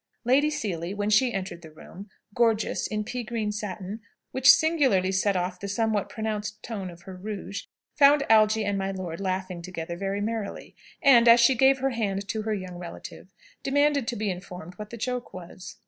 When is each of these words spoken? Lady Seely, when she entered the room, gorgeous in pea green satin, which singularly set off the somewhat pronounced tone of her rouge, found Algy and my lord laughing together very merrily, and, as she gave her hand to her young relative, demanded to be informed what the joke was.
Lady 0.25 0.49
Seely, 0.49 0.95
when 0.95 1.11
she 1.11 1.31
entered 1.31 1.61
the 1.61 1.69
room, 1.69 2.09
gorgeous 2.33 2.87
in 2.87 3.03
pea 3.03 3.21
green 3.21 3.51
satin, 3.51 3.99
which 4.31 4.49
singularly 4.51 5.11
set 5.11 5.35
off 5.35 5.59
the 5.59 5.67
somewhat 5.67 6.09
pronounced 6.09 6.63
tone 6.63 6.89
of 6.89 7.03
her 7.03 7.15
rouge, 7.15 7.65
found 7.93 8.25
Algy 8.27 8.65
and 8.65 8.79
my 8.79 8.89
lord 8.89 9.19
laughing 9.21 9.61
together 9.61 9.95
very 9.95 10.19
merrily, 10.19 10.75
and, 11.03 11.27
as 11.27 11.39
she 11.39 11.53
gave 11.53 11.77
her 11.77 11.91
hand 11.91 12.27
to 12.29 12.41
her 12.41 12.53
young 12.55 12.77
relative, 12.79 13.31
demanded 13.61 14.07
to 14.07 14.15
be 14.15 14.31
informed 14.31 14.73
what 14.79 14.89
the 14.89 14.97
joke 14.97 15.35
was. 15.35 15.77